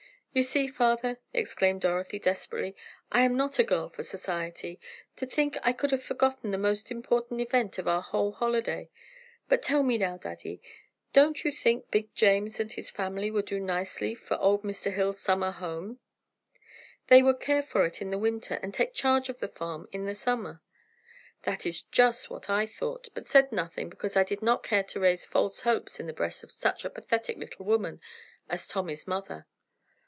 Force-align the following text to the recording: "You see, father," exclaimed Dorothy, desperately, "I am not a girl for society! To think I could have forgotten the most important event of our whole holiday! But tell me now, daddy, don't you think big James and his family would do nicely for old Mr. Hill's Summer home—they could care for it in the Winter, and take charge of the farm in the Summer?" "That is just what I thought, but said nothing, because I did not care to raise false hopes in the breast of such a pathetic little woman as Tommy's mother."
"You 0.33 0.43
see, 0.43 0.65
father," 0.67 1.19
exclaimed 1.33 1.81
Dorothy, 1.81 2.17
desperately, 2.17 2.73
"I 3.11 3.23
am 3.23 3.35
not 3.35 3.59
a 3.59 3.65
girl 3.65 3.89
for 3.89 4.01
society! 4.01 4.79
To 5.17 5.25
think 5.25 5.57
I 5.61 5.73
could 5.73 5.91
have 5.91 6.05
forgotten 6.05 6.51
the 6.51 6.57
most 6.57 6.89
important 6.89 7.41
event 7.41 7.77
of 7.77 7.85
our 7.85 8.01
whole 8.01 8.31
holiday! 8.31 8.89
But 9.49 9.61
tell 9.61 9.83
me 9.83 9.97
now, 9.97 10.15
daddy, 10.17 10.61
don't 11.11 11.43
you 11.43 11.51
think 11.51 11.91
big 11.91 12.15
James 12.15 12.61
and 12.61 12.71
his 12.71 12.89
family 12.89 13.29
would 13.29 13.43
do 13.43 13.59
nicely 13.59 14.15
for 14.15 14.37
old 14.37 14.63
Mr. 14.63 14.93
Hill's 14.93 15.19
Summer 15.19 15.51
home—they 15.51 17.21
could 17.21 17.41
care 17.41 17.61
for 17.61 17.83
it 17.85 18.01
in 18.01 18.09
the 18.09 18.17
Winter, 18.17 18.57
and 18.63 18.73
take 18.73 18.93
charge 18.93 19.27
of 19.27 19.39
the 19.39 19.49
farm 19.49 19.89
in 19.91 20.05
the 20.05 20.15
Summer?" 20.15 20.61
"That 21.43 21.65
is 21.65 21.81
just 21.81 22.29
what 22.29 22.49
I 22.49 22.65
thought, 22.65 23.09
but 23.13 23.27
said 23.27 23.51
nothing, 23.51 23.89
because 23.89 24.15
I 24.15 24.23
did 24.23 24.41
not 24.41 24.63
care 24.63 24.83
to 24.83 24.99
raise 25.01 25.25
false 25.25 25.63
hopes 25.63 25.99
in 25.99 26.07
the 26.07 26.13
breast 26.13 26.41
of 26.41 26.53
such 26.53 26.85
a 26.85 26.89
pathetic 26.89 27.35
little 27.35 27.65
woman 27.65 27.99
as 28.47 28.65
Tommy's 28.65 29.05
mother." 29.05 29.45